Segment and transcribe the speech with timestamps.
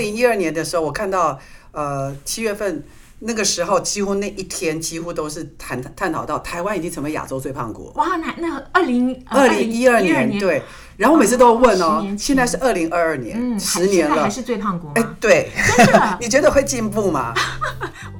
[0.00, 1.38] 零一二年的时候，我看到
[1.72, 2.82] 呃七月份
[3.20, 7.92] 那个时候，几乎那一天几乎都是谈探讨到台湾已经成为亚洲最胖国。
[7.96, 10.62] 哇，那那二零二零一二年对，
[10.96, 14.90] 然后每次都问哦，现在是二零二二年，嗯，十年了，还是最胖国？
[14.94, 17.34] 哎，对，真的， 你觉得会进步吗？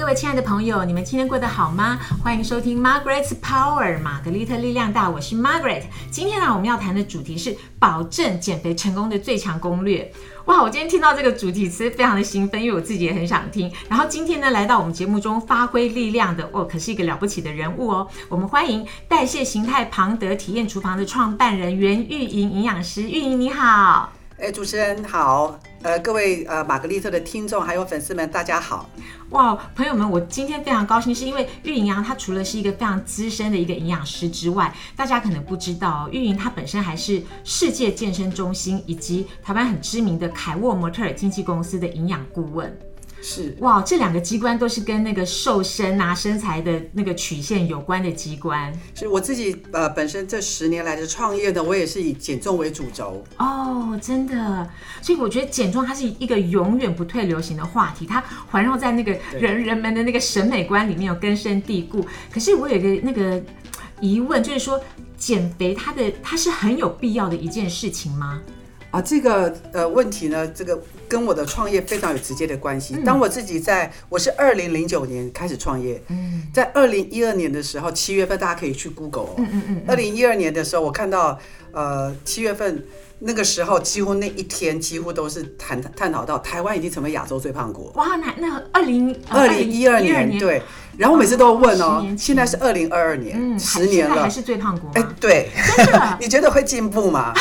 [0.00, 2.00] 各位亲爱的朋友，你们今天过得好吗？
[2.24, 5.82] 欢迎收听 Margaret's Power，玛格丽特力量大，我是 Margaret。
[6.10, 10.10] 今天呢，我们要谈的主题是保证减肥成功的最强攻略。
[10.46, 13.70] 哇，我今天听到这个主题词非常的兴奋，因为我自己也很想听。
[13.90, 18.08] 然后今天呢，来到我们节目中发挥力量的哦，可是一个了不起的人物哦。
[18.30, 24.10] 我们欢迎代谢形态庞德体验厨房的创办人袁玉莹营养师，玉莹你好。
[24.38, 28.90] 哎，主持人好，呃，各位呃玛格丽特的听众还有粉丝们，大家好。
[29.30, 42.78] 哇，朋友们，我今天非常高兴，是因为玉莹啊，她除了是一个非常资深的一个营养师之外，大家可能不知道，玉莹她本身还是世界健身中心以及台湾很知名的凯沃模特儿经纪公司的营养顾问。
[43.22, 48.72] 是哇，这两个机关都是跟那个瘦身啊、身材的那个曲线有关的机关。
[48.94, 53.22] 是我自己呃，本身这十年来的创业呢，我也是以减重为主轴。
[53.36, 54.68] 哦，真的，
[55.02, 62.04] 所以我觉得减重它是一个永远不退流行的话题，它环绕在那个人人们的那个审美观里面有根深蒂固。
[62.32, 63.42] 可是我有一个那个
[64.00, 64.80] 疑问，就是说
[65.16, 68.40] 减肥它的它是很有必要的一件事情吗？
[68.90, 72.96] 啊，这个呃问题呢，这个跟我的创业非常有直接的关系。
[73.04, 81.38] 当我自己在，我是二零零九年开始创业，嗯，在二零一二年的时候，七月份大家可以去 Google，嗯嗯嗯，二零一二年的时候，我看到
[81.70, 82.84] 呃七月份
[83.20, 87.92] 那个时候，几乎那一天几乎都是谈探讨到台湾已经成为亚洲最胖国。
[87.94, 90.60] 哇，那那二零二零一二年对，
[90.98, 94.90] 然后每次都问哦，现在是二零二二年，十年了，还是最胖国？
[94.94, 95.48] 哎，对，
[96.18, 97.32] 你觉得会进步吗？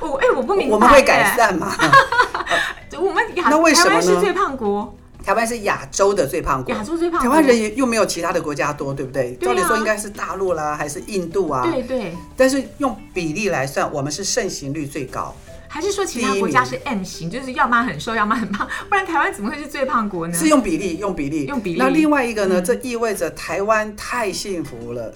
[0.00, 1.72] 我哎，我不明白，我们会改善吗？
[3.00, 4.02] 我们那为什么呢？
[4.02, 4.92] 是最胖国，
[5.24, 7.20] 台湾是亚洲的最胖国，亚洲最胖。
[7.20, 9.34] 台湾人也又没有其他的国家多，对不对？
[9.36, 11.62] 照理说应该是大陆啦，还是印度啊？
[11.62, 12.12] 对对。
[12.36, 15.34] 但是用比例来算，我们是盛行率最高。
[15.70, 20.34] 还是说其他国家是 M 型，就是要么很瘦，要么很胖，不然台湾怎么会是最胖国呢？
[20.34, 21.78] 是用比例，用比例，用比例。
[21.78, 22.60] 那另外一个呢？
[22.60, 25.14] 这意味着台湾太幸福了，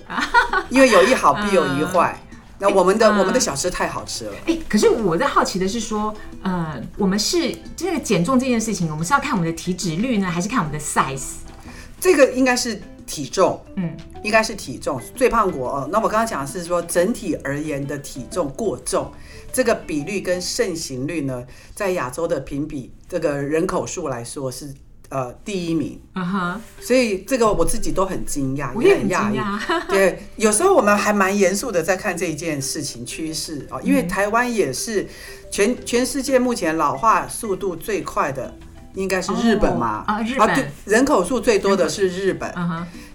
[0.69, 2.23] 因为有一好 必有一坏。
[2.63, 4.33] 那我们的我们的小吃太好吃了。
[4.47, 11.39] 哎，可是我在好奇的是说，呃，我们是这个减重这件事情，我们是要看我们的体脂率呢，还是看我们的 size？
[12.01, 15.89] 这个应该是体重，嗯，应该是体重最胖国哦。
[15.91, 19.11] 那我刚刚讲的是说整体而言的体重过重，
[19.53, 21.45] 这个比率跟盛行率呢，
[21.75, 24.73] 在亚洲的评比这个人口数来说是。
[25.13, 29.39] 呃，第一名，嗯哼，所以这个我自己都很惊讶，也很讶异。
[29.87, 35.07] 对，有时候我们还蛮严肃的在看这一件事情趋势啊，因为台湾也是
[35.51, 38.57] 全全世界目前老化速度最快的，
[38.95, 40.03] 应该是日本嘛？
[40.07, 42.51] 啊，日本，人口数最多的是日本，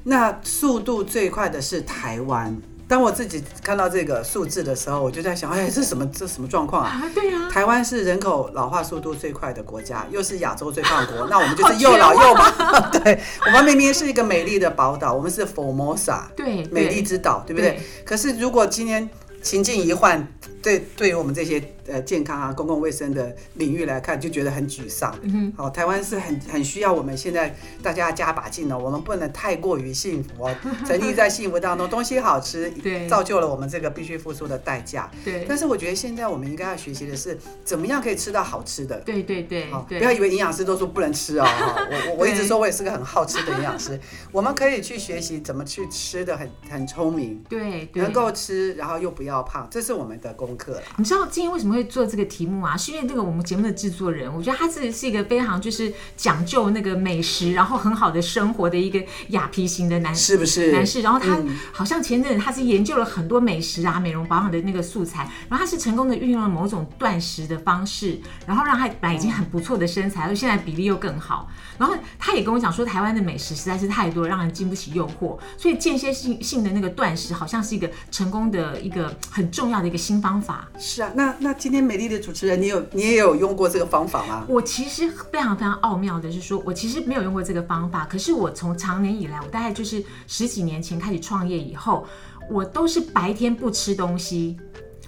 [0.03, 2.55] 那速度最快的是台湾。
[2.87, 7.03] 当我自己看到这个数字的时候，我就在想，哎，这什么这什么状况啊？
[7.13, 12.89] 对呀，台湾是人口老化速度最快的国家，又是亚洲最胖国， 那我们就是又老又胖。
[13.03, 17.79] 对，我们明明是一个美丽的宝岛，我们是 Formosa，对，美丽之岛，对不对？
[18.05, 19.09] 可是如果今天
[19.41, 20.25] 情境一换，
[20.63, 21.61] 对，对于我们这些。
[21.87, 25.17] 呃，健康啊，公共卫生的领域来看，就觉得很沮丧。
[25.21, 30.55] 嗯好，台湾是很很需要我们现在大家加把劲哦，我们不能太过于幸福哦，
[30.85, 35.09] 沉溺在幸福当中，东西好吃，对，造就了我们这个必须付出的代价。
[35.23, 35.45] 对。
[35.47, 38.99] 但是我觉得现在我们应该要学习的是，怎么样可以吃到好吃的。
[38.99, 39.71] 对对对。
[39.71, 41.45] 好，不要以为营养师都说不能吃哦。
[41.45, 43.99] 我我我一直说我也是个很好吃的营养师。
[44.31, 47.43] 我们可以去学习怎么去吃的很很聪明。
[47.47, 47.89] 对。
[47.93, 52.65] 能够吃，然后又不要胖，这是我们的功课你知道今天为什么会做这个题目？
[52.65, 61.01] 啊，是因为这个我们节目的制作人，我觉得他是是一个非常就是讲究那个美食，然后很好的生活的一个雅皮型的男是不是男士？
[61.01, 61.37] 然后他
[61.71, 71.47] 好像前阵子他是研究了很多美食啊、美容保养的那个素材，然后他是成功的运用了某种断食的方式，然后让他本来已经很不错的身材，而现在比例又更好。
[71.77, 80.67] 然后他也跟我讲说，台湾的美食实在是太多，让人经不起诱惑，所以间歇性性的那个断食好像是一个成功的一个很重要的一个新方法。
[80.79, 82.61] 是啊，那那今天美丽的主持人。
[82.61, 84.45] 你有你也有用过这个方法吗？
[84.47, 88.07] 我其实非常非常奥妙的是说，我其实没有用过这个方法。
[88.09, 92.07] 可是我从长年以来，我大概就是十几年前开始创业以后，
[92.49, 94.55] 我都是白天不吃东西，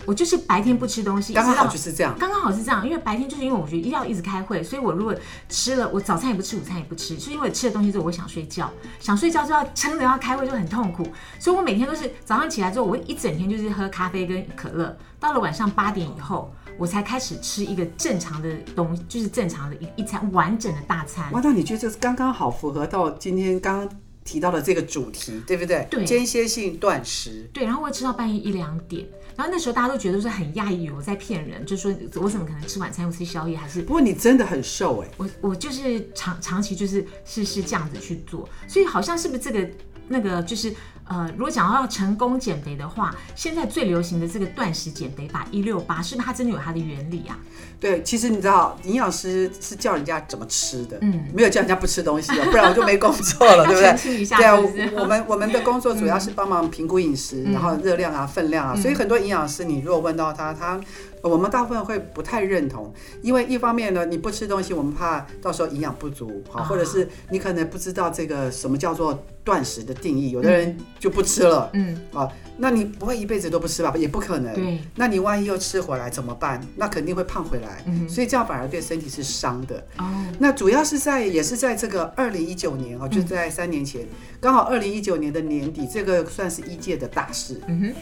[0.06, 2.16] 我就是白天不吃东西，刚刚好就是这样。
[2.18, 5.14] 刚刚好是这样，因为白天就是因为我觉得要一直开会，所以我如果
[5.48, 11.08] 吃了，我早餐也不吃，午餐也不吃，是因为吃了东西之后我想睡觉，想睡觉就要撑着要开会就很痛苦，
[11.40, 21.32] 所以我每天都是早上起来之后，我一整天就是喝咖啡跟可乐，到了晚上八点以后，我才开始吃一个正常的东，就是正常的一一餐完整的大餐。
[21.32, 24.00] 哇，那你觉得这是刚刚好符合到今天刚刚
[24.30, 25.88] 提到的这个主题，对不对？
[25.90, 27.50] 对间歇性断食。
[27.52, 29.04] 对，然后我会吃到半夜一两点，
[29.36, 39.68] 然后那时候大家都觉得是很讶异，我在骗人，就说我怎么可能吃晚餐又吃宵夜，还是不过你真的很瘦哎，我我就是长长期就是是是这样子去做，所以好像是不是这个
[40.10, 40.74] 那个就是
[41.08, 47.40] 呃，如果讲到要成功减肥的话，现在最流行的这个断食减肥法一六八，是不是它真的有它的原理啊？
[47.80, 54.26] 对，其实你知道，营养师是教人家怎么吃的，嗯，没有叫人家不吃东西的，不然我就没工作了， 对不对？
[54.26, 54.56] 对啊？
[55.00, 60.80] 我们我们的工作主要是帮忙评估饮食，然后热量啊、分量啊，所以很多营养师，你如果问到他，他
[61.22, 72.28] 我们大部分会不太认同，因为一方面呢，你不吃东西，我们怕到时候营养不足，好，啊或者是你可能不知道这个什么叫做断食的定义，有的人就不吃了，嗯，啊，
[72.58, 73.94] 那你不会一辈子都不吃吧？
[73.98, 74.54] 也不可能。
[74.54, 76.62] 对，那你万一又吃回来怎么办？
[76.76, 79.86] 那肯定会胖回来，嗯所以这样反而对身体是伤的。
[79.98, 80.06] 哦，
[80.40, 84.08] 那主要是在也是在这个二零一九年哦，就在三年前，
[84.40, 87.94] 刚好二零一九年的年底，这个算是一届的大事，嗯哼，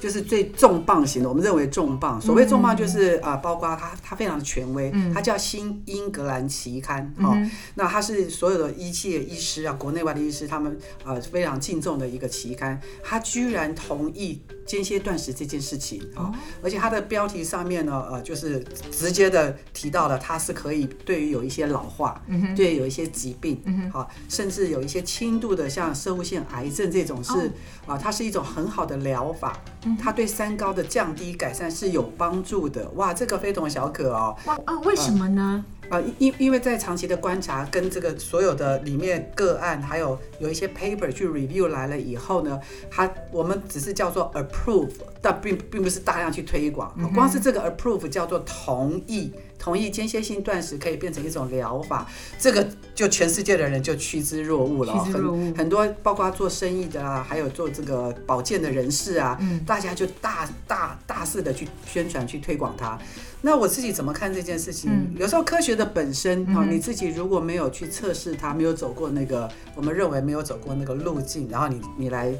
[0.00, 1.28] 就是最重磅型的。
[1.28, 7.36] 我们认为重磅，所谓重磅就是啊、呃包括它它非常的权威，它叫《新英格兰期刊》哦。
[7.74, 16.32] 那它是所有的医界医师啊，国内外的医师，他们呃非常敬重的一个期刊，它居然同意间歇断食这件事情哦，
[16.62, 22.22] 而且它的标题上面呢，呃，就是直接的提到了它是可以对于有一些老化，
[22.56, 23.60] 对于有一些疾病，
[23.92, 27.52] 好、甚至有一些轻度的像射物腺癌症这种是
[27.86, 29.60] 啊、它是一种很好的疗法，
[30.00, 32.88] 它对三高的降低改善是有帮助的。
[32.96, 34.36] 哇，这个非同小可哦。
[34.46, 35.64] 哇啊，为什么呢？
[35.90, 42.58] 啊，因因因为在长期的观察跟这个所有的里面个案，还有有一些 paper 去 review 来了以后呢，
[42.90, 46.90] 它我们只是叫做 approve，但并并不是大量去推广。
[47.14, 49.30] 光是这个 approve 叫做同意，
[49.64, 52.06] 同意间歇性断食可以变成一种疗法，
[52.38, 54.92] 这个就全世界的人就趋之若鹜了。
[55.04, 62.98] 很很多包括做生意的啊，还有做这个保健的人士啊，大家就大大大肆的去宣传去推广它。
[63.40, 64.90] 那我自己怎么看这件事情？
[65.18, 72.30] 有时候科学的本身啊、你自己如果没有去测试它，没有走过那个我们认为没有走过那个路径，然后你你来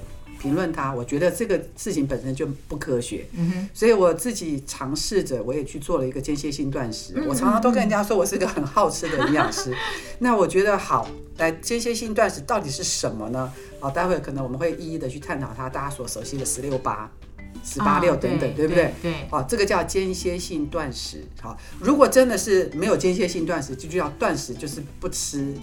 [0.40, 3.26] 评论他，我觉得这个事情本身就不科学。
[3.32, 7.14] 嗯所以我自己尝试着，我也去做了一个间歇性断食。
[7.26, 9.74] 我常常都跟人家说我是个很好吃的营养师。
[10.20, 13.52] 那我觉得好，来间歇性断食到底是什么呢？
[13.80, 17.10] 好，待会可能我们会一一的去探讨它，大家所熟悉的十六八、
[17.64, 18.94] 十八六哦等等，对对不对？
[19.02, 21.24] 对，哦，这个叫间歇性断食。
[21.40, 25.54] 好，如果真的是没有间歇性断食，就叫断食，就是不吃。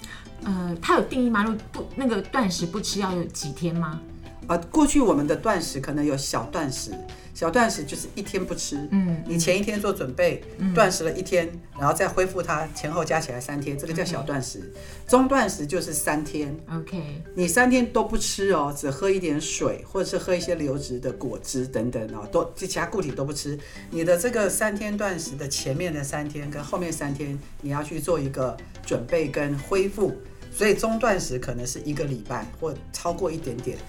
[0.43, 1.43] 呃，它有定义吗？
[1.43, 4.01] 如果不那个断食不吃要有几天吗？
[4.47, 6.91] 啊，过去我们的断食可能有小断食，
[7.33, 10.43] 小断食就是一天不吃，嗯，你前一天做准备，
[10.73, 11.49] 断食了一天，
[11.79, 14.73] 然后再恢复它，前后加起来三天，这个叫小断食。
[15.07, 23.57] 中断食就是三天，OK，你三天都不吃哦，只喝一点水，或者是喝一些流质的果汁等等哦，都其他固体都不吃。
[23.89, 30.13] 你的这个三天断食的前面的三天跟后面三天，你要去做一个准备跟恢复。
[30.53, 33.81] 所以中断食可能是一个礼拜或超过一点点，啊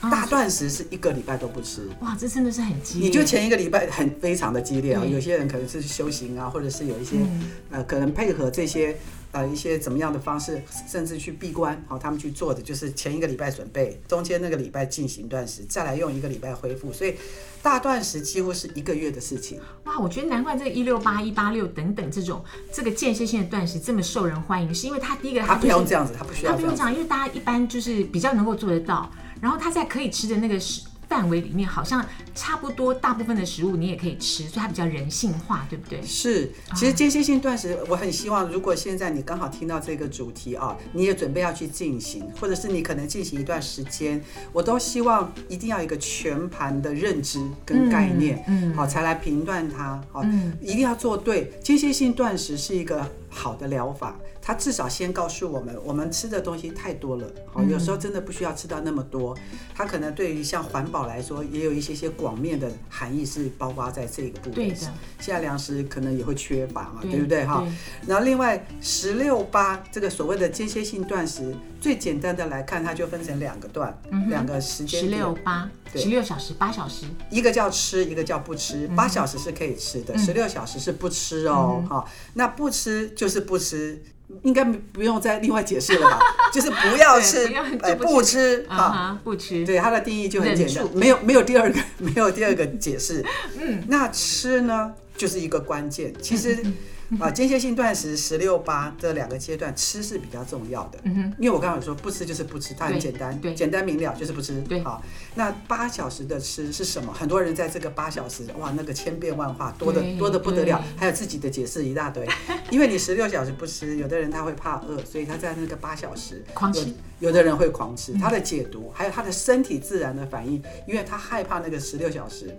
[0.00, 1.88] 大断食是一个礼拜都不吃。
[2.00, 3.08] 哇，这真的是很激烈。
[3.08, 8.96] 你就前一个礼拜很非常的激烈啊，对有些人可能是修行啊，或者是有一些、嗯呃可能配合这些
[9.32, 17.14] 呃一些怎么样的方式，甚至去闭关，好、他们去做的就是前一个礼拜准备，中间那个礼拜进行断食，再来用一个礼拜恢复，所以
[17.62, 19.60] 大断食几乎是一个月的事情。
[19.84, 26.52] 哇，我觉得难怪这个一六八、一八六等等这种这个间歇性的断食这么受人欢迎，是因为它第一个他它就是不用这样子，他不需要。
[26.52, 36.02] 他不用这样，因为大家一般就是比较能够做得到，然后它在可以吃的那个食范围里面，好像差不多大部分的食物你也可以吃，所以它比较人性化，对不对？
[36.02, 44.20] 是，其实间歇性断食，我很希望，如果现在你刚好听到这个主题啊，你也准备要去进行，或者是你可能进行一段时间，
[44.52, 51.52] 我都希望一定要有一个全盘的认知跟概念，嗯好、才来评断它，好、嗯一定要做对。
[51.62, 54.16] 间歇性断食是一个好的疗法，
[54.46, 59.36] 它至少先告诉我们，我们吃的东西太多了，好，有时候真的不需要吃到那么多。
[59.74, 64.54] 它可能对于像环保来说，也有一些些广面的含义是包括在这个部分。
[64.54, 64.76] 对的，
[65.18, 68.08] 现在粮食可能也会缺乏嘛，对对不对哈对？
[68.08, 77.06] 然后另外十六八这个所谓的间歇性断食，最简单的来看，它就分成两个段，两个时间十六八，对十六小时，八小时。
[77.30, 78.86] 一个叫吃，一个叫不吃。
[78.94, 81.84] 八小时是可以吃的，十六小时是不吃哦。
[81.90, 84.00] 哈、那不吃就是不吃，
[84.42, 86.18] 应该不用再另外解释了吧？
[86.52, 87.46] 就是不要吃
[87.82, 89.64] 对不吃啊不吃。
[89.64, 93.24] 对它的定义就很简单没有没有第二个 没有第二个解释。
[93.60, 96.12] 嗯，那吃呢就是一个关键。
[96.20, 96.58] 其实
[97.20, 100.98] 啊，间歇性断食十六八这两个阶段，吃是比较重要的。
[101.04, 104.60] 嗯哼，因为我刚刚有说不吃就是不吃，它很简单，对简单明了就是不吃。
[104.62, 105.02] 对好，
[105.34, 107.12] 那八小时的吃是什么？
[107.12, 112.26] 很多人在这个八小时，哇，那个千变万化，多的多的不得了，还有自己的解释一大堆。
[112.70, 116.80] 因为你十六小时不吃，有的人他会怕饿，所以他在那个八小时狂吃
[117.20, 122.56] 有有的人会狂吃，他的解读还有他的身体自然的反应，因为他害怕那个十六小时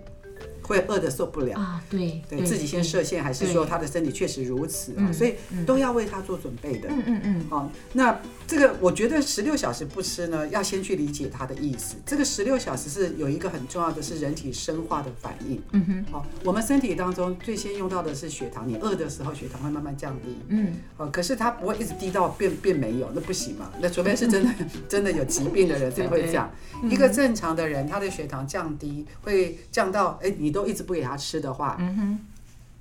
[0.68, 1.58] 会饿得受不了。
[1.58, 5.10] 啊，对，对自己先设限，还是说他的身体确实如此啊？
[5.10, 5.34] 所以
[5.66, 6.88] 都要为他做准备的。
[6.88, 11.96] 嗯嗯嗯，好，那这个我觉得十六小时不吃呢，要先去理解他的意思。
[12.06, 15.60] 这个十六小时是有一个很重要的是人体生化的反应。
[15.72, 20.38] 嗯哼，好，我们身体当中最先用到的是血糖，你饿的时候血糖会慢慢降低。
[20.48, 23.70] 嗯，哦，可是它不会一直低到变变没有，那不行嘛。
[23.80, 24.50] 那除非是真的
[24.88, 26.50] 真的有疾病的人才会这样。
[26.90, 32.18] 一个正常的人，他的血糖降低会降到，哎，你都一直不给他吃的话，嗯哼，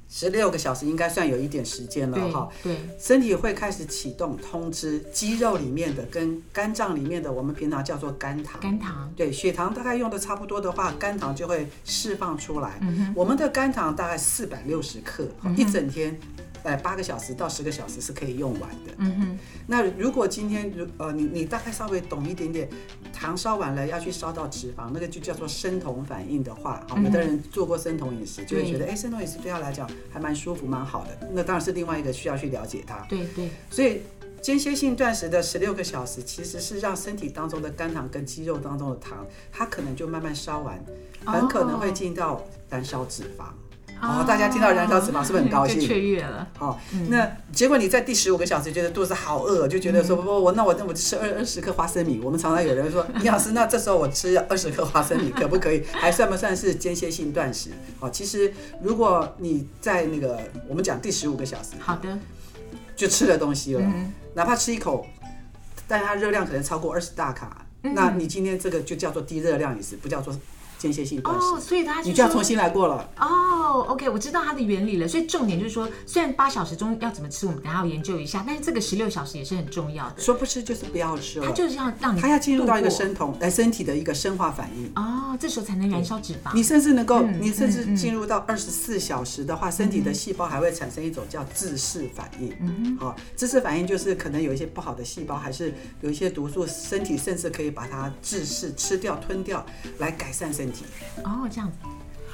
[0.10, 2.50] 十六个小时应该算有一点时间了哈。
[2.64, 8.62] 对，身体会开始启动通知，肌肉里面的跟肝脏里面的，我们平常叫做肝糖。
[8.62, 12.80] 肝糖，对，血糖大概用的差不多的话，肝糖就会释放出来。
[12.82, 16.18] 嗯我们的肝糖大概四百六十克，一整天，
[16.68, 18.92] 呃，八个小时到十个小时是可以用完的。
[18.98, 22.68] 嗯哼，那如果今天如呃你你大概稍微懂一点点，
[23.14, 31.18] 糖烧完了要去烧到脂肪，那个就叫做生酮反应的话，好，有的人做过生酮饮食就会觉得，哎，生酮饮食对他来讲还蛮舒服蛮好的。
[31.32, 32.98] 那当然是另外一个需要去了解它。
[33.08, 34.02] 对对，所以
[34.42, 40.84] 间歇性断食的十六个小时，其实是让身体当中的肝糖跟肌肉当中的糖，它可能就慢慢烧完，
[41.24, 43.46] 很可能会进到燃烧脂肪。
[44.02, 45.80] 哦，大家听到燃烧脂肪是不是很高兴？
[45.80, 46.48] 雀跃了。
[46.58, 52.20] 好、那结果你在第十五个小时觉得肚子好饿，就觉得说不不，我那我那我吃二二十克花生米。
[52.24, 55.84] 我们常常有人说，李老师，那这时候我吃二十克花生米可不可以？
[55.92, 57.72] 还算不算是间歇性断食？
[58.00, 62.18] 好、其实如果你在那个我们讲第十五个小时好的，
[62.96, 65.08] 就吃了东西了，嗯哪怕吃一口，
[65.88, 70.36] 但它热量可能超过二十大卡，嗯那你今天这个就叫做低热量饮食，不叫做
[70.78, 73.10] 间歇性断食，哦，所以他你就要重新来过了。
[73.20, 75.08] 哦，OK，我知道它的原理了。
[75.08, 80.22] 所以重点就是说，虽然八小时中要怎么吃，我们等下要研究一下，但是这个十六小时也是很重要的。
[80.22, 84.92] 说不吃就是不要吃了，它就是要让你它要进入到一个生酮，来身体的一个生化反应。
[84.96, 86.54] 哦，这时候才能燃烧脂肪。
[86.54, 92.54] 你甚至能够，嗯你甚至进入到二十四小时的话，身体的细胞还会产生一种叫自噬反应。
[92.62, 99.66] 嗯好，自噬反应就是可能有一些不好的细胞，还是有一些毒素，身体甚至可以把它自噬、吃掉、吞掉，
[100.00, 100.86] 来改善身体。
[101.24, 101.78] 哦，这样子。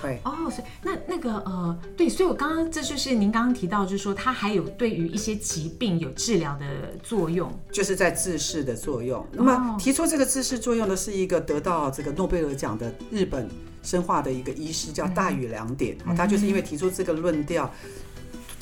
[0.01, 6.65] 对，哦，所以那那个呃，对，所以我刚刚这就是您刚刚提到，就是说它还有对于一些疾病有治疗的
[7.01, 7.49] 作用。
[7.71, 9.25] 就是在治世的作用。
[9.31, 13.49] 那哦么提出这个治世作用的是一个得到这个诺贝尔奖的日本
[13.81, 15.95] 生化的一个医师，叫大宇良典。
[16.05, 17.71] 啊，他就是因为提出这个论调。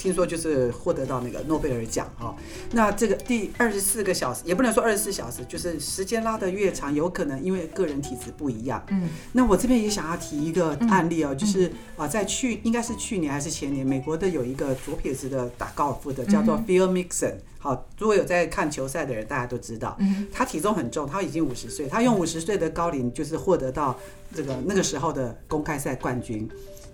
[0.01, 2.35] 听说就是获得到那个诺贝尔奖哈、
[2.71, 8.83] 那这个第二十四个小时也不能说二十四小时，就是时间拉得越长，有可能因为个人体质不一样。
[8.89, 17.35] 嗯，那我这边也想要提一个案例哦，就是啊，在去应该是去年还是前年，美国的有一个左撇子的打高尔夫的，叫做 Phil Mixon。
[17.59, 19.95] 好，如果有在看球赛的人，大家都知道，
[20.31, 23.95] 他体重很重，他已经五十岁，他用五十岁的高龄就是获得到
[24.33, 26.49] 这个那个时候的公开赛冠军。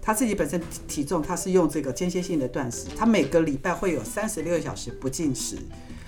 [0.07, 5.57] 他自己本身体体重，他是用这个间歇性的断食，他每个礼拜会有三十六个小时不进食。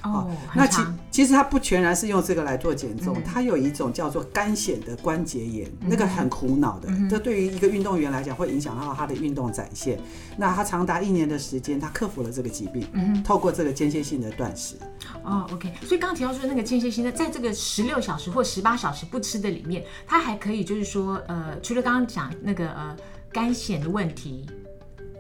[0.03, 0.82] 哦，那其。
[1.12, 10.00] 其实他不全然是用这个来做减重，他有一种叫做干癣的关节炎，那个很苦恼的，这对于一个运动员来讲会影响到他的运动展现。
[10.38, 12.88] 那他长达一年的时间，他克服了这个疾病，
[13.22, 14.77] 透过这个间歇性的断食。
[15.25, 22.96] 哦，OK，所以刚刚提到说那个间歇性的，在这个十六小时或十八小时不吃的里面，他还可以就是说，呃，除了刚刚讲那个呃
[23.32, 24.46] 肝癣的问题，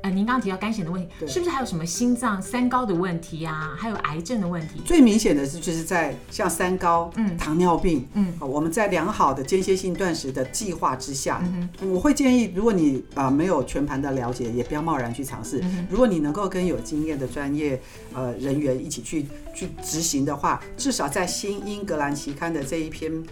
[0.01, 3.75] 呃，您刚刚提到肝险的问题，是不是还有什么心脏三高的问题啊？
[3.77, 4.81] 还有癌症的问题？
[4.83, 11.43] 最明显的是，就是在像三高、嗯糖尿病，嗯啊，我们在良好的间歇性断食的计划之下，
[11.81, 15.63] 我会建议，如果你啊、没有全盘的了解，也不要贸然去尝试。
[15.89, 17.79] 如果你能够跟有经验的专业
[18.13, 23.23] 呃人员一起去去执行的话，至少在《新英格兰期刊》的这一篇。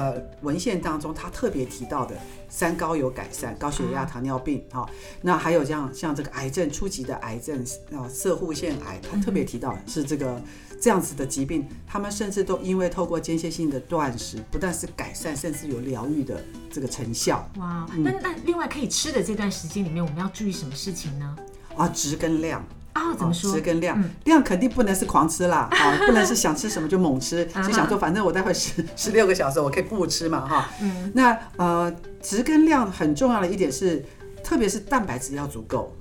[0.00, 2.16] 呃，文献当中，他特别提到的
[2.48, 4.88] 三高有改善，高血压、糖尿病，哈、
[5.20, 10.40] 那还有像像这个癌症初级的癌症啊，射护腺癌，他特别提到是这个
[10.80, 21.36] 这样子的疾病，他们甚至都因为透过间歇性的断食，不但是改善，甚至有疗愈的这个成效哇，嗯那那另外可以吃的这段时间里面，我们要注意什么事情呢？
[21.76, 22.64] 啊，质跟量。
[22.94, 23.52] 哦，怎么说？
[23.54, 30.68] 值跟量，嗯量肯定不能是狂吃啦， 啊，不能是想吃什么就猛吃， 就想说反正我待会十 十六个小时我可以不吃嘛，哈。
[30.80, 31.92] 嗯，那呃，
[32.22, 34.04] 值跟量很重要的一点是，
[34.42, 35.94] 特别是蛋白质要足够。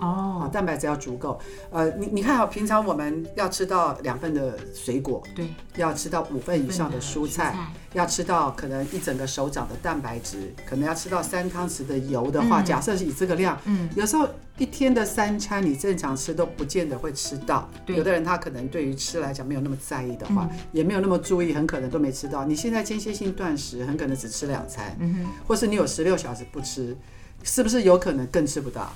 [0.00, 1.38] 哦啊，，蛋白质要足够。
[1.70, 17.68] 呃，你你看啊，平常我们要吃到两份的水果，对，要吃到五份以上的蔬菜，菜要吃到可能一整个手掌的蛋白质，可能要吃到三汤匙的油的话，嗯假设是以这个量，嗯，有时候一天的三餐你正常吃都不见得会吃到。
[17.86, 22.44] 对有的人他可能对于吃来讲没有那么在意的话，嗯也没有那么注意，很可能都没吃到。
[22.44, 26.96] 你现在间歇性断食，很可能只吃两餐，嗯哼，或是你有十六小时不吃，
[27.42, 28.92] 是不是有可能更吃不到？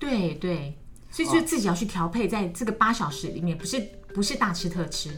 [0.00, 0.76] 对对，
[1.10, 3.78] 所以就自己要去调配，在这个八小时里面，不是
[4.12, 5.10] 不是大吃特吃，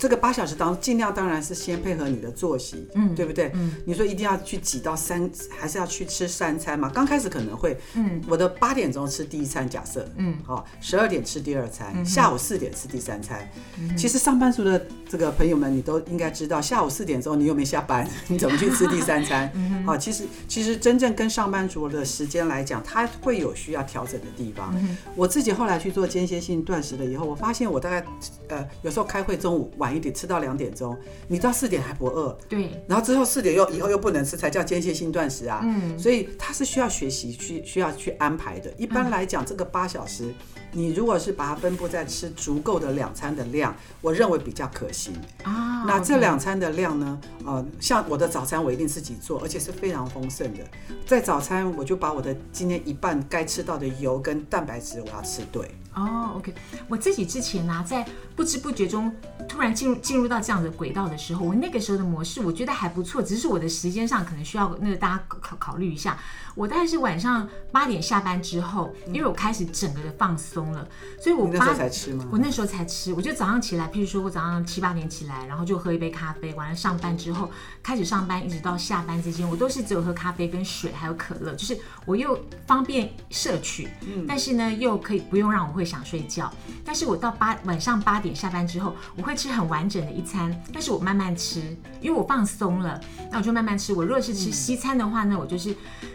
[0.00, 3.50] 这个八小时当尽量当然是先配合你的作息，嗯对不对？
[3.54, 6.88] 嗯你说一定要去挤到三，还是要去吃三餐嘛？
[6.88, 13.46] 刚开始可能会，嗯我的八点钟吃第一餐，假设，嗯，好，十二点吃第二餐，嗯下午四点吃第三餐。
[13.94, 19.52] 其实上班族的这个朋友们，你都应该知道，下午四点钟你又没下班， 你怎么去吃第三餐？
[19.54, 24.74] 嗯好，其实其实真正跟上班族的时间来讲，他会有需要调整的地方。
[24.76, 28.02] 嗯我自己后来去做间歇性断食了以后，我发现我大概
[28.48, 30.96] 呃有时候开会中午晚一点吃到两点钟，
[31.28, 35.60] 你到四点还不饿，对，然后之后四点又以后又不能吃，才叫间歇性断食啊。
[35.62, 38.72] 嗯所以它是需要学习去需要去安排的。
[38.76, 40.32] 一般来讲，这个八小时，
[40.72, 45.12] 你如果是把它分布在吃足够的两餐的量，我认为比较可行。
[45.42, 47.20] 啊，那这两餐的量呢？
[47.44, 50.60] 呃，像我的早餐我一定自己做，而且是非常丰盛的。
[51.06, 55.70] 在早餐我就把我的今天一半该吃到的油跟蛋白质我要吃对。
[55.94, 56.54] 哦，OK，
[56.88, 58.06] 我自己之前呢、在
[58.36, 59.12] 不知不觉中
[59.48, 66.16] 突然进入进入到这样的轨道的时候，我那个时候的模式我觉得还不错，只是我的时间上可能需要那个大家考考虑一下。
[66.54, 70.86] 我大概是晚上八点下班之后，因为我开始整个的放松了，
[71.20, 72.26] 所以我八才吃吗？
[72.30, 77.50] 我那时候才吃，我就早上起来，譬如说我早上七八点起来，然后就喝一杯咖啡，完了上班之后
[77.82, 83.88] 开始上班，一直到下班之间，我都是只有喝咖啡跟水还有可乐，就是我又方便摄取，
[84.26, 86.52] 但是呢又可以不用让我会想睡觉。
[86.84, 91.60] 但是我到八晚上八点下班之后，我会吃很完整的一餐，但是我慢慢吃，
[92.00, 93.92] 因为我放松了，那我就慢慢吃。
[93.92, 95.74] 我如果是吃西餐的话呢，我就是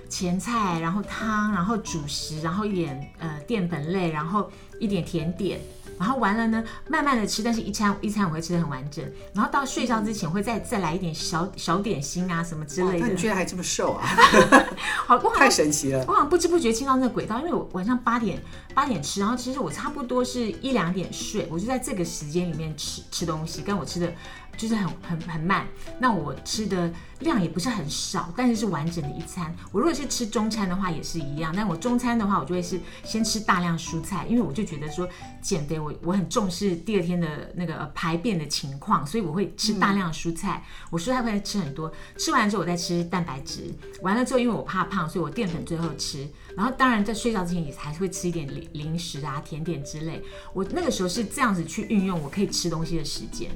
[0.10, 5.60] 前菜，然后汤，然后主食，然后一点呃淀粉类，然后一点甜点。
[5.98, 9.02] 然后完了呢，慢慢的吃，但是一餐一餐我会吃的很完整，
[9.34, 13.16] 然后到睡觉之前会再再来一点小小点心啊什么之类的那你。
[13.16, 14.06] 居然还这么瘦啊？
[15.08, 16.04] 好，我好太神奇了。
[16.06, 18.42] 我好像不知不觉进到那个轨道，因为我晚上八点
[18.74, 24.14] 八点吃，然后其实我差不多是一两点睡，我就在这个时间里面吃吃东西，跟我吃的
[24.58, 25.68] 就是很很很慢。
[26.00, 29.56] 那我吃的量也不是很少，但是是完整的一餐。
[29.72, 35.08] 我如果是吃中餐的话也是一样，但我中餐的话，我就会是先吃大量蔬菜，因为我就觉得说
[35.42, 40.64] 减肥我我很重视第二天的那个呃排便的情况，所以我会吃大量蔬菜。
[40.90, 46.28] 我蔬菜会吃很多，吃完之后我再吃蛋白质，完了之后因为我怕胖，所以我淀粉最后吃。
[46.56, 50.24] 然后当然在睡觉之前也还是会吃一点零零食啊、甜点之类。
[50.54, 53.52] 我那个时候是这样子去运用我可以吃东西的时间，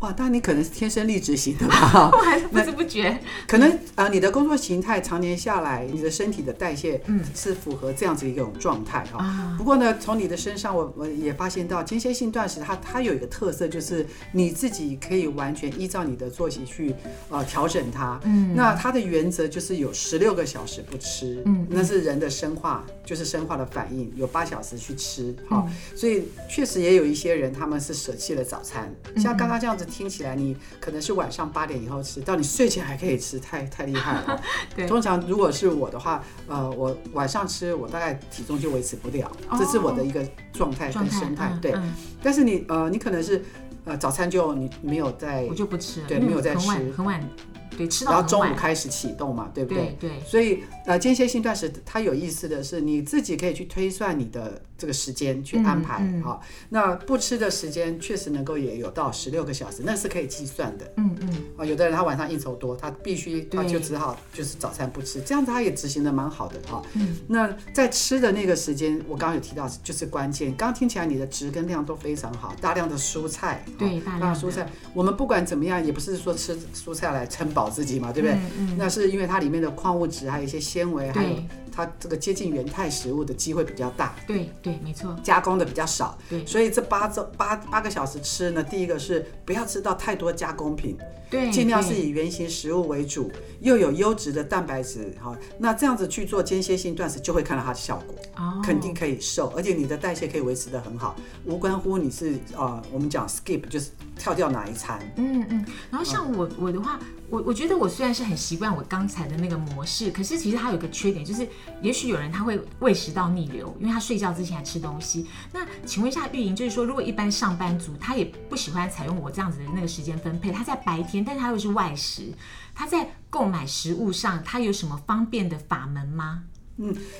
[0.00, 2.10] 哇，当然你可能是天生丽质型的吧？
[2.12, 3.18] 我还是不知不觉。
[3.46, 7.00] 可能呃，你的工作形态常年下来，你的身体的代谢
[7.34, 9.24] 是符合这样子一种状态哈。
[9.24, 16.94] 啊不过呢，从你的身上我我也发现到间歇性断食它它有一个特色，就是你自己可以完全依照你的作息去
[17.30, 18.20] 呃调整它。
[18.24, 25.64] 嗯那它的原则就是有十六个小时不吃，嗯那是人的生化，就是生化的反应，有八小时去吃哈。
[25.66, 34.40] 嗯所以确实也有一些人他们是舍弃了早餐，嗯像刚刚这样子听起来，你可能是晚上八点以后吃，到你睡前还可以吃，太太厉害了 哦。
[34.74, 41.56] 对通常如果是我的话，呃，我晚上吃，我大概体重就维持不了，哦这是我的一个状态跟生态。
[41.62, 41.72] 对，
[42.20, 43.44] 但是你呃，你可能是
[43.84, 47.28] 呃早餐就你没有在我就不吃，对没有在吃很晚很晚
[47.76, 48.54] 对，吃然后中午。
[48.56, 49.96] 开始启动嘛，对不对？
[50.00, 60.92] 对对所以呃，间歇性断食它有意思的是，你自己可以去推算你的这个时间去安排嗯嗯好、那不吃的时间确实能够也有到十六个小时，那是可以计算的。
[60.96, 66.82] 嗯嗯，啊，有的人他晚上应酬多，他必须他就只好就是早餐不吃，这样子他也执行的蛮好的哈。
[66.94, 70.54] 嗯那在吃的那个时间，我刚刚有提到就是关键。
[70.56, 74.68] 刚刚听起来你的值跟量都非常好，大量的蔬菜，对大量的蔬菜。
[74.92, 78.36] 我们不管怎么样，也不是说吃蔬菜来撑饱自己嘛，对不对？
[78.36, 84.14] 嗯嗯那是因为它里面的矿物质还有一些纤维，还有对它这个接近原态食物的机会比较大。
[84.26, 86.46] 对对，没错，加工的比较少，对。
[86.46, 90.96] 所以这八周八八个小时吃呢，第一个是不要吃到太多加工品，
[91.28, 106.98] 对，尽量是以原形食物为主，又有优质的蛋白质，哈，那这样子去做间歇性断食，就会看到它的效果，哦，肯定可以瘦，而且你的代谢可以维持得很好，无关乎你是呃，我们讲 skip 就是跳掉哪一餐，嗯嗯，然后像我我的话，
[107.28, 111.46] 我我觉得我虽然是很习惯我刚才的那个模式，可是其实它有一个缺点，就是
[111.82, 115.26] 也许有人他会胃食道逆流，因为他睡觉之前还吃东西。
[115.52, 122.32] 那请问一下玉莹，就是说如果一般上班族他也不喜欢采用我这样子的那个时间分配，他在白天，但是他又是外食，
[122.74, 126.44] 他在购买食物上他有什么方便的法门吗？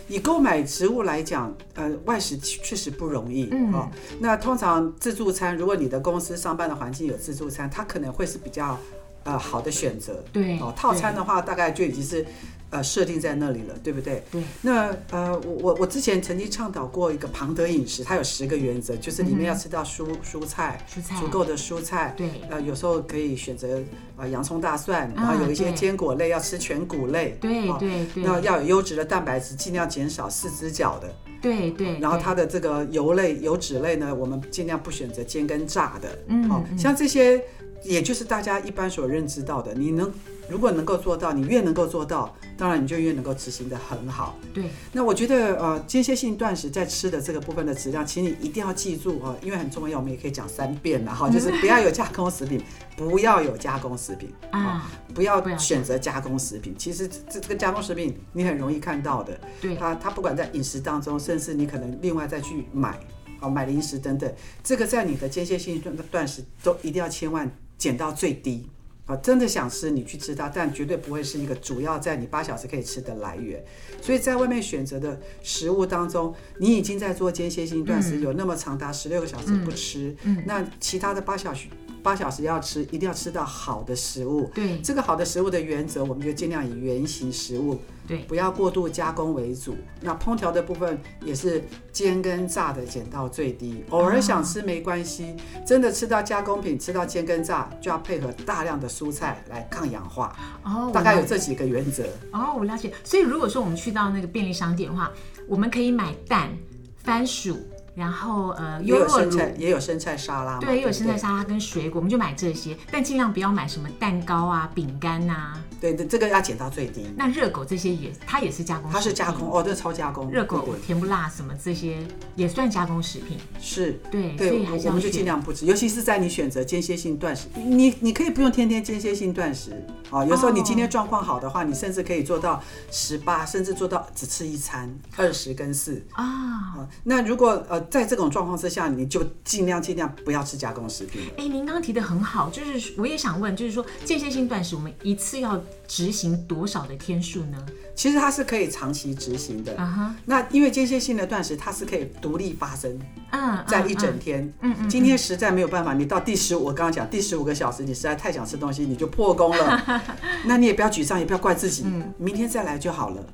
[0.09, 3.89] 以购买植物来讲，呃，外食确确实不容易，嗯哦。
[4.19, 8.79] 那通常自助餐，如果你的公司上班的环境有自助餐，它可能会是比较
[9.23, 10.25] 呃好的选择。
[10.33, 12.27] 对哦，套餐的话大概就已经是
[12.75, 14.25] 呃设定在那里了，对不对？
[14.33, 14.43] 对。
[14.63, 22.13] 那呃，我我我之前曾经倡导过一个庞德饮食，它有十个原则，就是里面要吃到蔬蔬菜，蔬菜足够的蔬菜。
[22.17, 23.81] 对呃，有时候可以选择
[24.17, 27.39] 呃洋葱、大蒜，然啊后有一些对坚果类要吃全谷类。
[27.41, 31.15] 对哦对对那要有优质的蛋白质，尽量减少四只脚的。
[31.41, 36.19] 对对，然后它的这个油类、油脂类呢，我们尽量不选择煎跟炸的。
[36.27, 37.39] 嗯哦，嗯像这些，
[37.85, 40.13] 也就是大家一般所认知到的，你能
[40.49, 44.39] 如果能够做到，你越能够做到，当然你就越能够执行的很好。
[44.53, 52.61] 对那我觉得呃，间歇性断食在吃的这个部分的质量，请你一定要记住啊、因为很重要，我们也可以讲三遍了哈，就是不要有加工食品，
[52.97, 56.75] 不要有加工食品啊，不要不要选择加工食品。
[56.79, 62.99] 其实这这个加工食品你很容易看到的，对它它不管在饮食当中，甚至你可能另外再去买，
[63.41, 64.31] 哦，买零食等等，
[64.63, 67.51] 这个在你的间歇性断断食都一定要千万
[67.85, 68.67] 减到最低。
[69.07, 73.63] 啊，真的想吃你去吃它，但绝对不会是一个主要在你八小时可以吃的来源。
[74.01, 80.17] 所以在外面选择的食物当中，你已经在做间歇性断食，有那么长达十六个小时不吃，
[80.47, 81.69] 那其他的八小时
[82.05, 84.51] 八小时要吃，一定要吃到好的食物。
[84.55, 89.75] 对这个好的食物的原则，我们就尽量以原形食物对不要过度加工为主。
[90.03, 95.35] 那烹调的部分也是煎跟炸的减到最低，偶尔想吃没关系，
[95.67, 100.37] 真的吃到加工品，吃到煎跟炸，就要配合大量的蔬菜来抗氧化。
[100.63, 102.05] 哦，大概有这几个原则。
[102.33, 102.93] 哦，我了解。
[103.03, 105.11] 所以如果说我们去到那个便利商店的话，
[105.49, 106.51] 我们可以买蛋、
[106.99, 107.57] 番薯，
[107.95, 117.07] 然后呃也优酪乳，有生菜，也有生菜沙拉嘛，对，也有生菜沙拉跟水果，我们就买这些，但尽量不要买什么蛋糕啊、饼干呐、对对，这个要减到最低。
[117.17, 119.51] 那热狗这些也，它也是加工，它是加工。
[119.51, 120.31] 哦，这超加工。
[120.31, 121.99] 热狗甜不辣什么这些
[122.35, 124.01] 也算加工食品，是。
[124.11, 129.71] 对，所，以还我我们就尽量不吃，尤其是在你选择间歇性断食，你你可以不用天天间歇性断食
[130.15, 130.25] 啊。
[130.25, 136.25] 有时候你今天状况好的话，你甚至可以做到十八，甚至做到只吃一餐，二十跟四啊。
[136.25, 136.89] 啊。
[137.05, 141.23] 那如果呃在这种状况之下，你就尽量尽量不要吃加工食品。
[141.37, 147.59] 哎，您刚刚提的很好，就是我也想问，就是说间歇性断食，我们一次要执行多少的天数呢？
[147.95, 149.77] 其实它是可以长期执行的。
[149.77, 152.99] 啊哈，那因为间歇性的断食，它是可以独立发生
[153.31, 154.53] 嗯，在一整嗯天。
[154.61, 160.03] 嗯嗯，今天实在没有办法，你到第十五，我刚刚讲第十五个小时，你实在太想吃东西，你就破功了。
[160.45, 161.85] 那你也不要沮丧，也不要怪自己，
[162.19, 163.25] 明天再来就好了。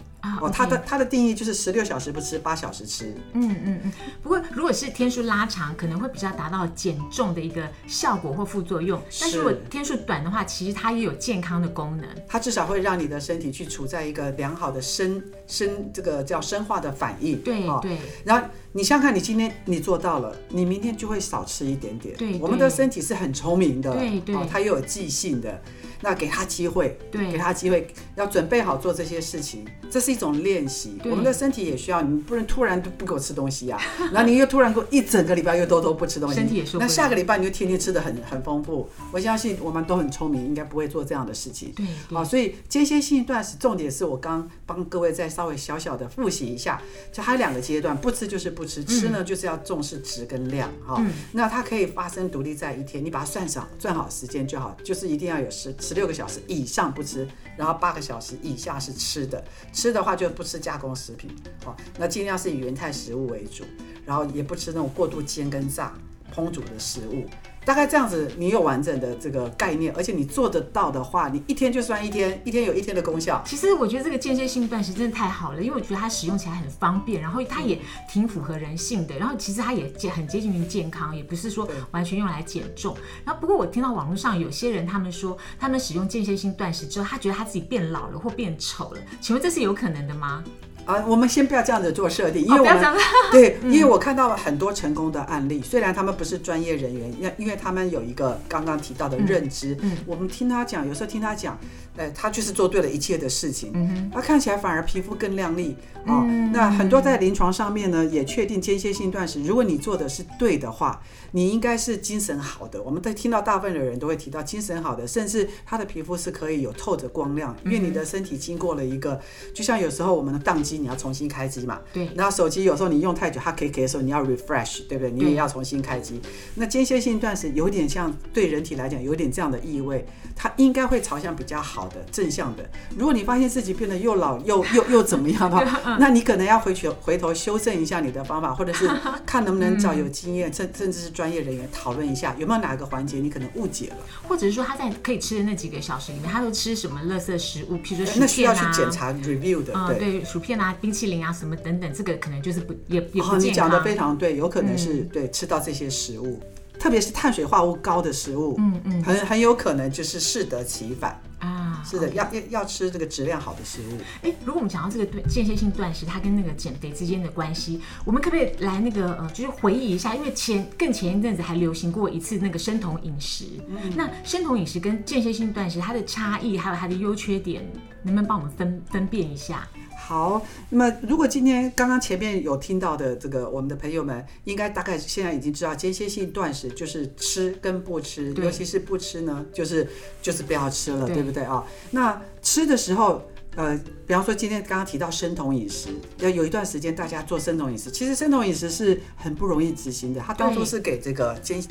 [0.43, 3.15] 哦，他的他的定义就是十六小时不吃，八小时吃。
[3.33, 9.01] 嗯嗯嗯，不过如果是天数拉长，可能会比较达到减重的一个效果或副作用。
[9.19, 12.07] 但是如果天数短的话，其实它也有健康的功能。
[12.29, 17.37] 它至少会让你的身体去处在一个良好的生生这个叫生化的反应。
[17.39, 22.15] 哦对对然后你想想看，你今天你做到了，你明天就会少吃一点点。
[22.19, 25.63] 对我们的身体是很聪明的，对对哦，它又有记性的。
[26.01, 27.87] 那给他机会，对给他机会，
[28.17, 30.99] 要准备好做这些事情，这是一种练习。
[31.03, 33.79] 对我们的身体也需要，你不能突然不给我吃东西呀、
[34.13, 38.89] 然后你又突然给我一整个礼拜又都都不吃东西，身体也受不了那下个礼拜你就天天吃的很很丰富。
[39.13, 41.73] 我相信我们都很聪明，应该不会做这样的事情。
[41.75, 46.81] 对好，所以间歇性断食重点是我刚帮各位再稍微小小的复习一下，
[47.13, 51.03] 就还有两个阶段，不吃就是不不吃，吃呢就是要重视质跟量哈。
[51.33, 59.45] 那它可以发生独立在一天，你把它算上，算好时间就好，就是一定要有十十六个小时以上不吃，然后八个小时以下是吃的。
[59.73, 61.29] 吃的话就不吃加工食品，
[61.65, 63.65] 哦，那尽量是以原态食物为主，
[64.07, 65.93] 然后也不吃那种过度煎跟炸、
[66.33, 67.27] 烹煮的食物。
[67.71, 73.41] 大概这样子，你有完整的这个概念，而且你做得到的话，你一天就算一天，一天有一天的功效。
[73.47, 77.79] 其实我觉得这个间歇性断食真的太好了，因为我觉得它使用起来很方便，然后它也
[78.09, 82.97] 挺符合人性的，然后其实它也很接近于健康，也不是说完全用来减重。
[83.25, 90.43] 然后不过我听到网络上有些人他们说，他们使用间歇性断食之后，他觉得他自己变老了或变丑了，请问这是有可能的吗？
[90.91, 92.97] 啊，我们先不要这样子做设定，因为我们
[93.31, 101.57] 对，因为我看到了很多成功的案例，虽然他们不是专业人员，因因为他们有一个刚刚提到的认知，我们听他讲，有时候听他讲。
[101.97, 105.77] 哎，他就是做对了一切的事情，他看起来反而皮肤更亮丽
[106.07, 106.25] 哦。
[106.51, 112.81] 那很多在临床上面呢，也确定间歇性断食，如果你做的是对的话，你应该是精神好的。
[112.81, 119.21] 我们在听到大部分的人都会提到精神好的，甚至他的皮肤是可以有透着光亮，因为你的身体经过了一个，
[119.53, 121.79] 就像有时候我们的宕机，你要重新开机嘛。
[121.93, 122.09] 对。
[122.15, 125.11] 然后手机有时候你用太久，它可以可以的时候，你要 refresh，对不对？
[125.11, 126.21] 你也要重新开机。
[126.55, 132.69] 那间歇性断食有点像对人体来讲有点这样的意味，它应该会朝向比较好的正向的。
[132.97, 138.89] 如果你发现自己变得又老又又又怎么样的话， 那你可能要回去回头修正一下你的方法，或者是
[139.27, 143.97] 看能不能找有经验甚甚至是专业人员讨论一下，有没有哪个环节你可能误解了，
[144.29, 153.41] 或者是说他在可以吃的那几个小时里面，他都吃什么垃圾食物，譬如说薯片啊，那需要去检查 review 的，对，薯片啊、冰淇淋啊什么等等，这个可能就是不也也不健康。
[153.41, 156.39] 你讲的非常对，有可能是对吃到这些食物，
[156.79, 161.19] 特别是碳水化物高的食物，嗯嗯，很很有可能就是适得其反。
[161.39, 163.99] 啊，是的，要要要吃这个质量好的食物。
[164.21, 170.15] 哎，如果我们讲到这个断间歇性断食，它跟那个减肥之间的关系，我们可不可以来那个呃，就是回忆一下？
[170.15, 173.47] 因为前更前一阵子还流行过一次那个生酮饮食。
[173.69, 177.67] 嗯那生酮饮食跟间歇性断食它的差异，还有它的优缺点，
[178.03, 179.67] 能不能帮我们分分辨一下？
[180.03, 189.87] 好，那么如果今天刚刚前面有听到的这个，我们的朋友们应该大概现在已经知道，间歇性断食就是吃跟不吃，尤其是不吃呢，就是
[190.21, 191.65] 就是不要吃了，对不对啊？
[191.93, 193.23] 那吃的时候，
[193.55, 201.65] 呃，比方说今天刚刚提到生酮饮食，要有一段时间大家做生酮饮食，其实生酮饮食是很不容易执行的，它当初是给这个癫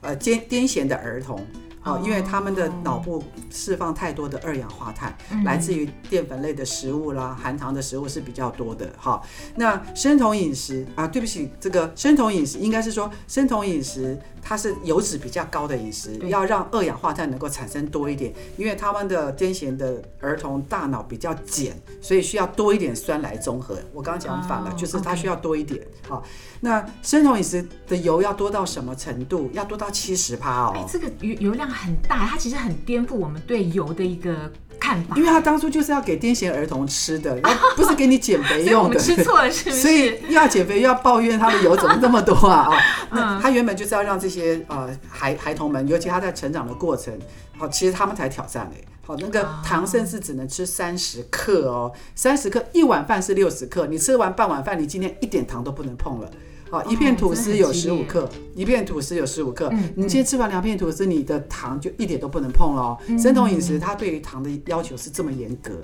[0.00, 1.46] 呃癫癫痫的儿童。
[1.84, 8.90] 哦，因为他们的脑部释放太多的二氧化碳，来自于淀粉类的食物啦，含糖的食物是比较多的。
[8.98, 9.22] 哈，
[9.56, 14.18] 那生酮饮食啊，对不起，这个生酮饮食应该是说生酮饮食。
[14.46, 23.78] 它是油脂比较高的饮食，要让二氧化碳能够产生多一点，因为他们的癫痫的儿童大脑比较碱，所以需要多一点酸来中和。
[23.94, 25.82] 我刚刚讲反了，就是它需要多一点。
[26.06, 26.22] 哈，
[26.60, 29.48] 那生酮饮食的油要多到什么程度？
[29.54, 30.86] 要多到七十帕哦。
[30.92, 34.50] 这个油油量很大，它其实很颠覆我们对油的一个。
[34.80, 37.40] 看法，因为他当初就是要给癫痫儿童吃的，
[37.74, 39.00] 不是给你减肥用的。
[39.00, 39.80] 吃错了是不是？
[39.80, 42.68] 所以又要减肥又要抱怨他的油怎么那么多啊？
[42.70, 42.78] 啊，
[43.10, 47.16] 那他原本就是要让这些呃孩孩童们，尤其他在成长的过程，
[47.56, 48.84] 好，其实他们才挑战嘞。
[49.06, 56.30] 好，那个糖甚至只能吃三十克哦，三十克一碗饭是六十克，你吃完半碗饭，你今天一点糖都不能碰了。
[56.74, 59.72] 好，一片吐司有十五克，一片吐司有十五克。
[59.94, 62.98] 你今天吃完两片吐司，你的糖就一点都不能碰了哦。
[63.16, 65.80] 生酮饮食它对于糖的要求是这么严格，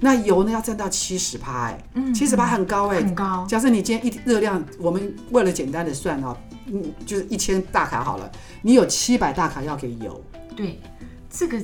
[0.00, 3.46] 那油呢要占到七十趴哎，七十趴很高哎，很高。
[3.48, 8.28] 假设你今天一热量，我们为了简单的算哦，嗯，就是一千大卡好了，
[8.62, 10.20] 你有七百大卡要给油。
[10.56, 10.80] 对，
[11.30, 11.56] 这个。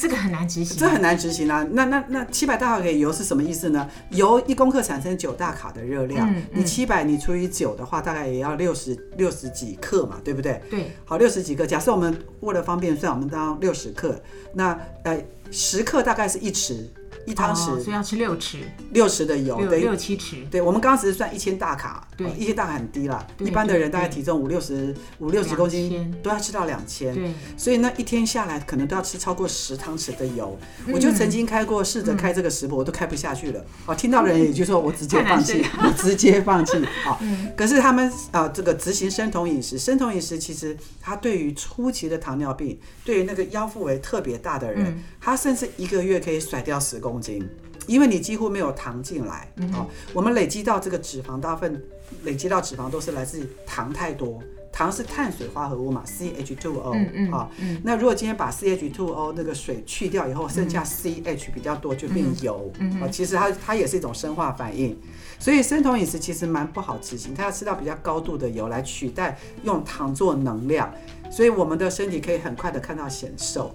[0.00, 1.62] 这个很难执行，这很难执行啊！
[1.72, 3.86] 那那那七百大卡给油是什么意思呢？
[4.12, 10.62] 油一公克产生九大卡的热量，你七百你除以九的话，大概也要六十六十几克嘛，对不对？
[10.70, 11.66] 对，好，六十几克。
[11.66, 14.18] 假设我们为了方便算，我们当六十克，
[14.54, 16.86] 那呃十克大概是一匙。
[17.26, 18.58] 一汤匙，所以要吃六匙，
[18.92, 20.48] 六匙的油，对，六七匙。
[20.50, 23.26] 对，我们刚刚只是算一千大卡，对，一千大卡很低了。
[23.38, 27.14] 一般的人大概体重五六十，五六十公斤都要吃到两千。
[27.14, 30.58] 对，所以那一天下来可能都要吃超过十汤匙的油。
[30.92, 33.64] 我就曾经开过，试着开这个食谱，我都开不下去了。
[33.86, 36.72] 哦，听到的人也就说我直接放弃，我直接放弃。
[37.04, 37.20] 好，
[37.56, 47.09] 可是他们啊，这个执行生酮饮食，生酮饮食其实它对于初期的糖尿病，对于那个腰腹围特别大的人，他甚至一个月可以甩掉十公。
[47.10, 47.48] 公斤，
[47.86, 49.86] 因为你几乎没有糖进来哦。
[50.12, 51.82] 我们累积到这个脂肪，大部分
[52.24, 54.40] 累积到脂肪都是来自糖太多，
[54.72, 64.96] 糖是碳水化合物嘛，CH2O，嗯嗯啊嗯，那如果今天把 CH2O 那个水去掉以后，剩下 CH 比较多，就变油，嗯啊，其实它它也是一种生化反应，
[65.38, 70.92] 所以生酮饮食其实蛮不好执行，它要吃到比较高度的油来取代用糖做能量，
[71.30, 73.72] 所以我们的身体可以很快的看到显瘦。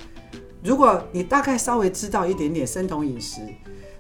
[0.64, 3.42] 如果你大概稍微知道一点点生酮饮食，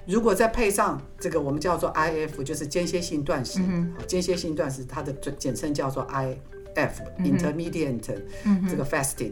[0.07, 3.59] 如果再配上这个我们叫做 IF，就是间歇性断食，
[3.97, 7.99] 好间歇性断食它的简简称叫做 IF，intermediate
[8.69, 9.31] 这个 fasting，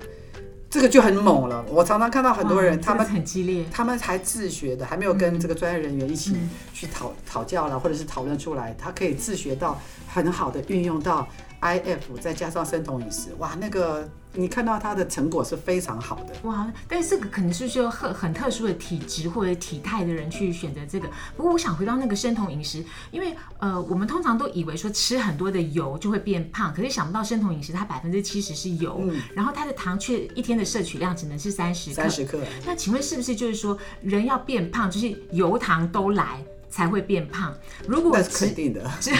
[0.69, 1.63] 这个就很猛了。
[1.69, 11.27] 我常常看到很多人，他们这个很激烈，他们还自学的，还没有跟这个专业人员一起嗯去讨讨教了，或者是讨论出来，他可以自学到很好的运用到
[11.63, 16.33] IF，再加上生酮饮食，哇，那个你看到它的成果是非常好的。
[16.43, 21.07] 哇，但是这个可能是需要很很特殊的体质或者体态的人去选择这个。
[21.37, 29.01] 不过我想回到那个生酮饮食，因为呃，我们通常都以为说吃很多的油就会变胖，可是想不到生酮饮食它百分之七十是油，
[29.33, 31.95] 然后它的糖却一天的摄取量只能是三十克。
[31.95, 37.53] 三十克，那请问是不是就是说人要变胖，就是油糖都来才会变胖？
[37.87, 38.91] 如果那是肯定的。
[38.99, 39.17] 只 要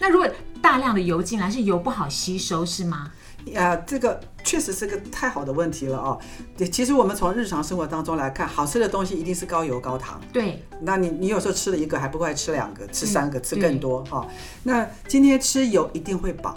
[0.00, 0.28] 那如果
[0.62, 3.12] 大量的油进来，是油不好吸收是吗？
[3.56, 6.16] 啊，这个确实是个太好的问题了哦。
[6.56, 10.20] 对，其实我们从日常生活当中来看，好吃的东西一定是高油高糖。
[10.32, 14.24] 对，那你你有时候吃了一个还不快吃两个，吃三个，吃更多哈、
[14.62, 16.56] 那今天吃油一定会饱，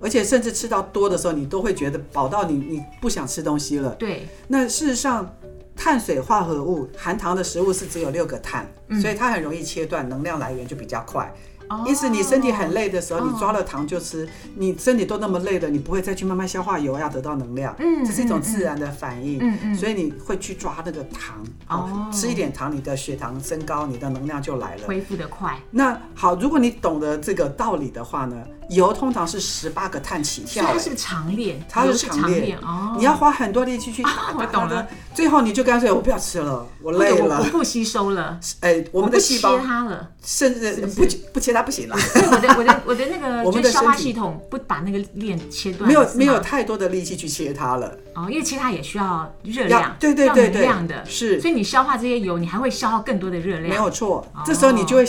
[0.00, 3.90] 而且甚至吃到多的时候，你都会觉得饱到你你不想吃东西了。
[3.96, 5.28] 对，那事实上，
[5.74, 8.64] 碳水化合物含糖的食物是只有六个碳，
[9.02, 11.34] 所以它很容易切断，能量来源就比较快。
[11.74, 19.38] 哦因此，你身体很累的时候，哦你抓了糖就吃，你身体都那么累了，你不会再去慢慢消化油，要得到能量，嗯这是一种自然的反应。
[19.40, 24.86] 嗯嗯所以你会去抓那个糖，哦吃一点糖，你的血糖升高，你的能量就来了。
[24.86, 25.58] 恢复的快。
[25.70, 28.36] 那好，如果你懂得这个道理的话呢，
[28.70, 32.94] 油通常是十八个碳起跳、欸它是长链，它是是常练练哦。
[32.96, 34.02] 你要花很多力气去
[34.36, 34.86] 我懂了。
[35.14, 37.42] 最后你就干脆我不要吃了，我累了。
[37.52, 41.16] 不吸收了，哎，我们的不细胞切它了，甚至是不是？
[41.16, 41.96] 不不切它不行了，
[42.32, 47.96] 我的我的我的那个 我们就消化系统不把那个链切断，没有没有太多的力气去切它了。
[48.14, 50.62] 哦，因为切它也需要热量，要对对对对。
[50.62, 51.40] 量的，是。
[51.40, 53.68] 所以你消化这些油，你还会消耗更多的热量。
[53.68, 55.04] 没，有错，这时候你就会，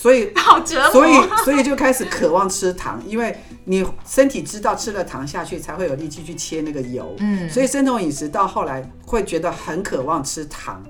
[0.00, 0.90] 所以 好折磨。
[0.92, 1.12] 所以
[1.44, 7.50] 所以就开始渴望吃糖，因为你身体知道吃了糖下去才会有力气去切那个油，嗯。
[7.50, 10.82] 所以生酮饮食到后来会觉得很渴望吃糖，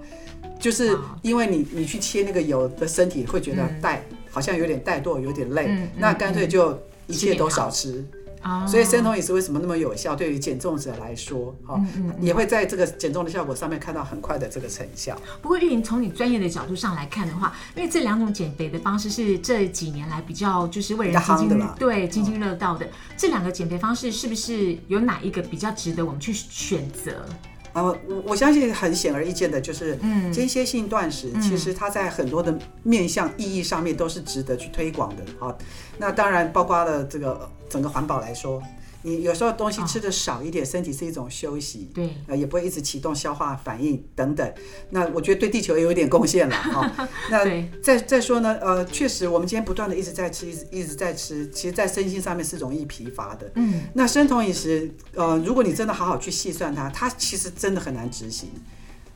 [0.60, 8.04] 就是哦因为你你去切那个油的身体会觉得嗯，好像有点怠惰，有点累，那干脆就一切都少吃。
[8.48, 10.16] 哦所以生酮饮食为什么那么有效？
[10.16, 15.20] 对于减重者来说，哈、嗯也会在这个减重的效果上面看到很快的这个成效。
[15.42, 27.24] 不过玉莹从你专业的角度上来看的话，因为这两种减肥的方式是这几年来比较就是为人津津夯的啦对津津乐道的，这两个减肥方式是不是有哪一个比较值得我们去选择？
[27.72, 35.46] 啊，我我相信很显而易见的就是，嗯间歇性断食，其实它在很多的面向意义上面都是值得去推广的。
[35.46, 35.54] 啊，
[35.98, 38.62] 那当然包括了这个整个环保来说，
[39.02, 41.90] 你有时候东西吃的少一点，身体是一种休息。
[41.94, 44.52] 对，呃，也不会一直启动消化反应等等。
[44.90, 47.44] 那我觉得对地球也有一点贡献了 哈、那
[47.80, 53.50] 再再说呢，呃，确实我们今天不断的一直在吃，一直一直在吃，其实在身心上面是容易疲乏的。
[53.54, 58.50] 嗯，那生酮饮食，呃，如果你真的好好去细算它，它其实真的很难执行。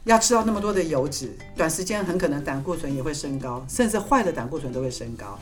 [0.04, 5.38] 要吃到那么多的油脂，短时间很可能胆固醇也会升高，甚至坏的胆固醇都会升高。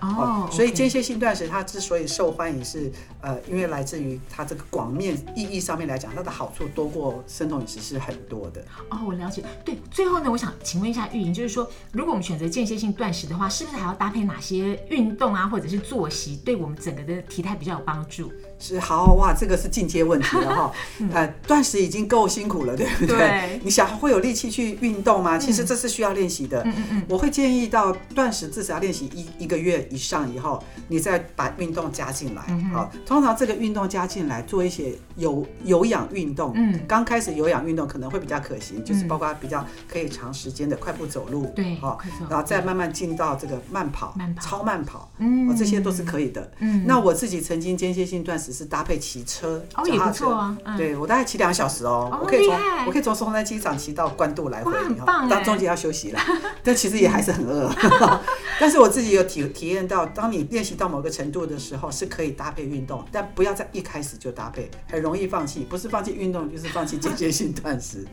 [0.00, 8.60] 哦，所以间歇性断食它之所以受欢迎是，呃，因为来自于它这个广面意义上面来讲，它的好处多过生酮饮食是很多的。
[8.90, 9.42] 哦，我了解。
[9.64, 18.32] 对，最后呢，我想请问一下玉莹，就是说，如果我们选择间歇性断食的话，是不是还要搭配哪些运动啊，或者是作息，对我们整个的体态比较有帮助？
[18.58, 20.72] 是好哇，这个是进阶问题了哈。
[21.12, 23.16] 呃，断食已经够辛苦了，对不对？
[23.16, 25.36] 对你想会有力气去运动吗？
[25.38, 26.62] 其实这是需要练习的。
[26.64, 32.42] 嗯嗯嗯，我会建议到断食至少要练习一一个月以上以后，你再把运动加进来。
[32.48, 36.52] 嗯好，通常这个运动加进来，做一些有有氧运动。
[36.54, 41.46] 嗯，刚开始有氧运动可能会比较可行，就是包括比较可以长时间的快步走路。
[41.54, 41.98] 对，好，
[42.30, 46.50] 然后再慢慢进到这个慢跑、慢跑超慢跑，嗯哦，这些都是可以的。
[46.60, 52.54] 嗯，那我自己曾经间歇性断食是搭配骑车，哦也不错啊，嗯，对我大概骑两小时哦，哦我可以从
[52.86, 56.20] 我可以从松山机场骑到关渡来回哇，很哈棒中间要休息了，
[56.62, 57.70] 但其实也还是很饿。
[58.58, 68.06] 但是我自己有体体验到，当你练习到某个程度的时候，是可以搭配运动，但不要在一开始就搭配，很容易放弃，不是放弃运动，就是放弃间歇性断食。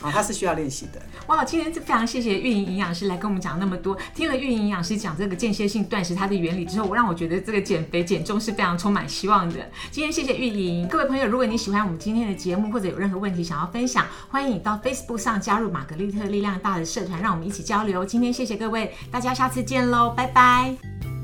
[0.00, 1.00] 啊，它是需要练习的。
[1.26, 3.96] 哇，今天非常谢谢运营营养师来跟我们讲那么多。
[4.14, 9.56] 听了运营营养师讲这个间歇性断食它的原理之后，我让我觉得这个减肥减重是非常充满希望的。
[9.90, 18.04] 今天谢谢运营，各位朋友，如果你喜欢我们今天的节目，或者有任何问题想要分享，欢迎你到 Facebook 上加入玛格丽特力量大的社团，让我们一起交流。
[18.04, 21.19] 今天谢谢各位，大家下次见喽，拜拜。